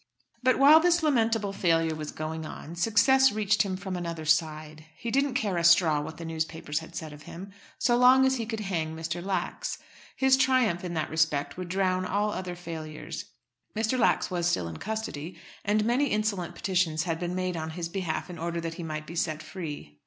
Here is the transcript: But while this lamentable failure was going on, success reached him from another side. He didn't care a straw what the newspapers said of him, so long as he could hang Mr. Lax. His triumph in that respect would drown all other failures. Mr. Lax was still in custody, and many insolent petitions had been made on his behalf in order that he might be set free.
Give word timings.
But 0.41 0.57
while 0.57 0.79
this 0.79 1.03
lamentable 1.03 1.53
failure 1.53 1.93
was 1.93 2.09
going 2.11 2.43
on, 2.43 2.75
success 2.75 3.31
reached 3.31 3.61
him 3.61 3.77
from 3.77 3.95
another 3.95 4.25
side. 4.25 4.85
He 4.97 5.11
didn't 5.11 5.35
care 5.35 5.57
a 5.57 5.63
straw 5.63 6.01
what 6.01 6.17
the 6.17 6.25
newspapers 6.25 6.81
said 6.93 7.13
of 7.13 7.21
him, 7.21 7.51
so 7.77 7.95
long 7.95 8.25
as 8.25 8.37
he 8.37 8.47
could 8.47 8.61
hang 8.61 8.95
Mr. 8.95 9.23
Lax. 9.23 9.77
His 10.15 10.37
triumph 10.37 10.83
in 10.83 10.95
that 10.95 11.11
respect 11.11 11.55
would 11.55 11.69
drown 11.69 12.03
all 12.03 12.31
other 12.31 12.55
failures. 12.55 13.25
Mr. 13.75 13.99
Lax 13.99 14.31
was 14.31 14.47
still 14.47 14.67
in 14.67 14.77
custody, 14.77 15.37
and 15.63 15.85
many 15.85 16.07
insolent 16.07 16.55
petitions 16.55 17.03
had 17.03 17.19
been 17.19 17.35
made 17.35 17.55
on 17.55 17.69
his 17.69 17.87
behalf 17.87 18.27
in 18.27 18.39
order 18.39 18.59
that 18.59 18.73
he 18.81 18.81
might 18.83 19.05
be 19.05 19.15
set 19.15 19.43
free. 19.43 19.99